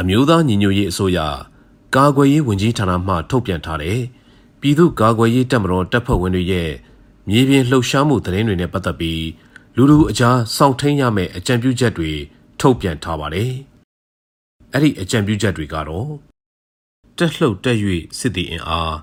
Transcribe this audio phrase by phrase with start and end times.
[0.00, 1.18] အမျိုးသားညီညွတ်ရေးအစိုးရ
[1.94, 4.00] ကာကွယ်ရေးဝန်ကြီးဌာနမှထုတ်ပြန်ထားတဲ့
[4.60, 6.70] ပြည်သူ့ကာကွယ်ရေးတပ်မတော်တပ်ဖွဲ့ဝင်တွေရဲ့
[7.28, 9.24] မြေပြင်လှုပ်ရှားမှုသတင်းတွေနဲ့ပတ်သက်ပြီး
[9.76, 12.12] လူလူအကြားစောင့်ထိန်ရမယ့်အကြံပြုချက်တွေ
[12.60, 13.52] ထုတ်ပြန်ထားပါတယ်။
[14.72, 16.10] အဲ့ဒီအကြံပြုချက်တွေကတော့
[17.16, 17.78] တက်လှုပ်တက်၍
[18.18, 18.94] စစ်တီအင်အား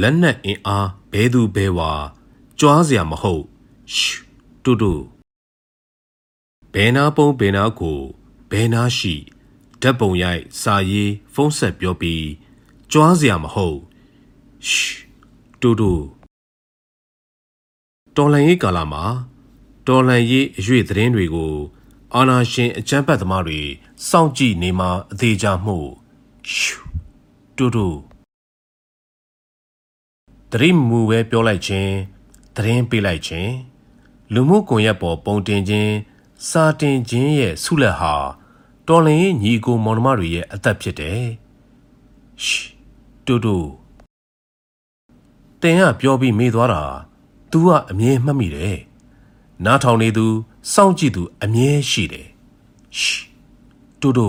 [0.00, 1.92] လက်နက်အင်အားဘဲသူဘဲဝါ
[2.60, 3.44] ကြွားစရာမဟုတ်
[3.96, 4.20] ရှူ
[4.64, 4.92] တူတူ
[6.72, 8.00] ဘဲနာပုံဘဲနာကို
[8.50, 9.14] ဘဲနာရှိ
[9.82, 12.26] ဓာတ်ပုံရိုက်စာရေးဖုန်းဆက်ပြောပြီး
[12.92, 13.78] ကြွားစရာမဟုတ်
[14.68, 15.00] ရှူ
[15.60, 15.92] တူတူ
[18.16, 19.04] တော်လန်ရေးကာလမှာ
[19.86, 21.54] တော်လန်ရေးအရွေသတင်းတွေကို
[22.14, 23.60] အာနာရှင်အကြမ်းဖက်သမားတွေ
[24.08, 25.76] စောင့်ကြည့်နေမှအသေးချမှု
[26.54, 26.76] ရှူ
[27.56, 27.86] တူတူ
[30.50, 31.92] တရိမူပဲပြောလိုက်ခြင်း
[32.56, 33.52] သတင်းပေးလိုက်ခြင်း
[34.32, 35.92] လူမှုကွန်ရက်ပေါ်ပုံတင်ခြင်း
[36.48, 38.14] စာတင်ခြင်းရဲ့ဆုလက်ဟာ
[38.90, 41.22] တော်လင်ရဲ့ညီအကိုမောင်နှမတွေရဲ့အသက်ဖြစ်တယ်
[42.44, 42.62] ရှူ
[43.26, 43.56] တူတူ
[45.60, 46.82] တင်ကပြောပြီးမေးသွားတာ
[47.50, 48.78] तू ကအမြဲမှတ်မိတယ်
[49.64, 50.26] နားထောင်နေသူ
[50.72, 52.28] စောင့်ကြည့်သူအမြဲရှိတယ်
[52.98, 53.18] ရှူ
[54.00, 54.28] တူတူ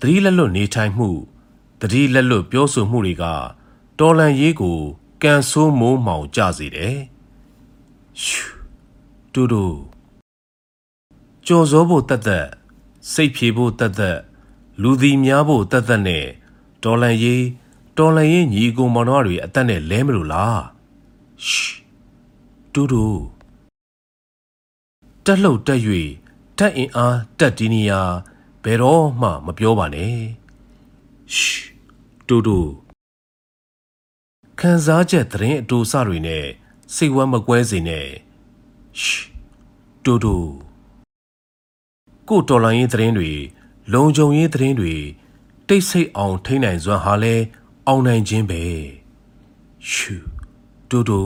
[0.00, 1.08] သတိလက်လွတ်နေထိုင်မှု
[1.80, 3.24] သတိလက်လွတ်ပြောဆိုမှုတွေက
[3.98, 4.78] တော်လန်ရေးကို
[5.22, 6.96] ကန်ဆိုးမိုးမှောင်ကြစေတယ်
[8.22, 8.42] ရှူ
[9.34, 9.64] တူတူ
[11.46, 12.46] ကြော်စောဖို့တတ်တတ်
[13.12, 14.18] စိတ်ဖြေဖို့တတ်တတ်
[14.82, 16.26] လူသည်များဖို့တတ်တတ်နဲ့
[16.82, 17.44] တော်လန်ရေး
[17.98, 20.62] တော်လန်ရေးညီအကိုမောင်နှမတွေအသက်နဲ့လဲမလို့လား
[21.46, 21.72] ရှူ
[22.74, 23.06] တူတူ
[25.24, 25.80] တက်လှုပ်တက်၍
[26.58, 28.00] တက်အင်အားတက်ဒီနီယာ
[28.64, 30.18] ဘယ်တော့မှမပြောပါနဲ့
[31.36, 31.56] ရှူ
[32.28, 32.58] တူတူ
[34.60, 36.44] ခံစားချက်သတင်းအတူစတွေနဲ့
[36.94, 38.08] စိတ်ဝမ်းမကွဲစေနဲ့
[39.02, 39.20] ရှူ
[40.04, 40.65] တူတူ
[42.28, 43.32] ကိုတော်လိုင်းရေးသတင်းတွေ
[43.92, 44.94] လုံခြုံရေးသတင်းတွေ
[45.68, 47.34] တိတ်ဆိတ်အောင်ထိန်းနိုင်စွမ်းဟာလဲ
[47.86, 48.62] အောင်နိုင်ခြင်းပဲ
[49.90, 50.16] ရှူ
[50.88, 51.20] တူတူ